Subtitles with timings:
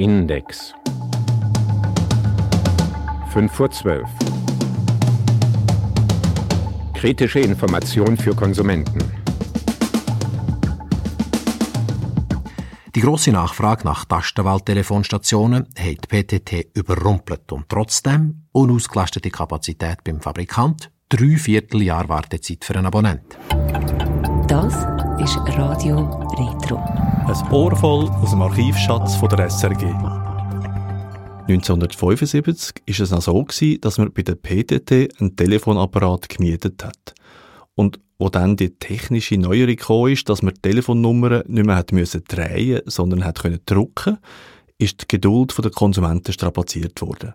[0.00, 0.72] Index.
[3.34, 4.08] 5 vor 12.
[6.94, 9.00] Kritische Information für Konsumenten.
[12.94, 21.36] Die große Nachfrage nach Tastenwahltelefonstationen hat PTT überrumpelt und trotzdem unausgelastete Kapazität beim Fabrikant, drei
[21.36, 23.36] Vierteljahr Wartezeit für einen Abonnent.
[24.48, 24.74] Das
[25.22, 26.06] ist Radio
[26.38, 27.09] Retro.
[27.30, 29.84] Ein Ohr voll aus dem Archivschatz von der SRG.
[31.46, 33.46] 1975 war es noch so,
[33.80, 37.14] dass man bei der PTT einen Telefonapparat gemietet hat.
[37.76, 41.92] Und wo dann die technische Neuerung kam, ist, dass man die Telefonnummern nicht mehr hat
[41.92, 44.18] müssen drehen, sondern hat können drucken,
[44.78, 47.34] ist die Geduld der Konsumenten strapaziert worden.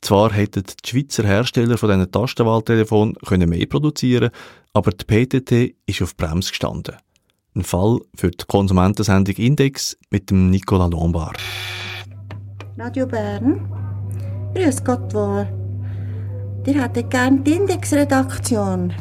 [0.00, 3.14] Zwar hätten die Schweizer Hersteller von diesen Tastenwahltelefonen
[3.46, 4.30] mehr produzieren
[4.72, 6.96] aber die PTT ist auf Brems gestanden.
[7.54, 11.36] Ein Fall für die Konsumentensendung Index mit dem Nicolas Lombard.
[12.78, 13.68] Radio Bern,
[14.54, 15.46] grüß Gott wohl.
[16.66, 18.94] Ihr hättet gerne die Indexredaktion.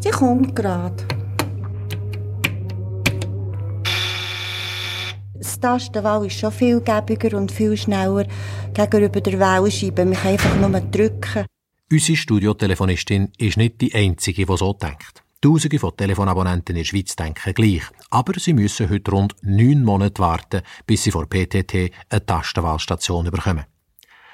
[0.00, 0.96] Sie kommt gerade.
[5.34, 8.26] Das Tastenwahl ist schon viel gäbiger und viel schneller
[8.72, 10.06] gegenüber der Wellenscheibe.
[10.06, 11.44] Man kann einfach nur drücken.
[11.92, 15.23] Unsere Studiotelefonistin ist nicht die einzige, die so denkt.
[15.44, 17.82] Tausende von Telefonabonnenten in der Schweiz denken gleich.
[18.08, 23.66] Aber sie müssen heute rund neun Monate warten, bis sie vor PTT eine Tastenwahlstation bekommen.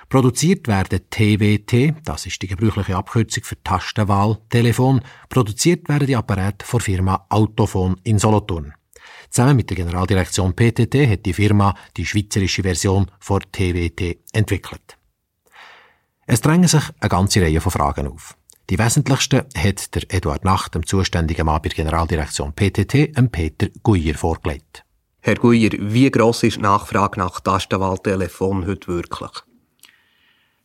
[0.08, 6.64] Produziert werden TWT, das ist die gebräuchliche Abkürzung für Tastenwahl, Telefon, produziert werden die Apparate
[6.64, 8.72] von Firma Autophon in Solothurn.
[9.30, 14.96] Zusammen mit der Generaldirektion PTT hat die Firma die schweizerische Version von TWT entwickelt.
[16.26, 18.36] Es drängen sich eine ganze Reihe von Fragen auf.
[18.70, 23.66] Die wesentlichsten hat der Eduard Nacht, dem zuständigen Mann bei der Generaldirektion PTT, dem Peter
[23.82, 24.84] Guyer vorgelegt.
[25.22, 29.32] Herr Guyer, wie gross ist die Nachfrage nach Tastenwahltelefon heute wirklich?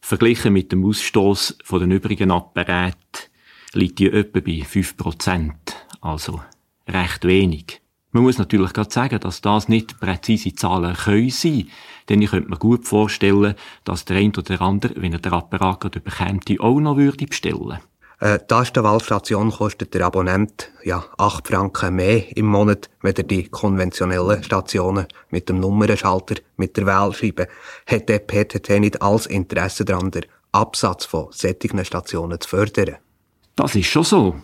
[0.02, 3.00] Verglichen mit dem Ausstoß von den übrigen Apparaten
[3.74, 5.52] liegt die etwa bei 5%,
[6.02, 6.42] also
[6.88, 7.82] recht wenig.
[8.12, 11.70] Man muss natürlich gerade sagen, dass das nicht präzise Zahlen können sein,
[12.08, 15.80] denn ich könnte mir gut vorstellen, dass der ein oder andere, wenn er den Apparat
[15.80, 17.80] gerade bekäme, auch noch würde bestellen.
[18.20, 24.44] Äh, die Tastenwahlstation kostet der Abonnent ja 8 Franken mehr im Monat, wenn die konventionellen
[24.44, 27.48] Stationen mit dem Nummernschalter, mit der Wählscheibe.
[27.86, 32.98] Hat der PTT nicht alles Interesse daran, den Absatz von sättigen Stationen zu fördern?
[33.56, 34.36] Das ist schon so.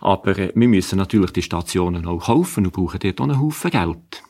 [0.00, 3.70] Aber äh, wir müssen natürlich die Stationen auch kaufen und brauchen dort auch einen Haufen
[3.70, 4.22] Geld.